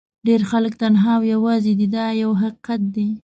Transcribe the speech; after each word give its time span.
ډېر 0.27 0.41
خلک 0.51 0.73
تنها 0.81 1.11
او 1.17 1.23
یوازې 1.33 1.73
دي 1.79 1.87
دا 1.95 2.05
یو 2.23 2.31
حقیقت 2.41 2.81
دی. 2.95 3.09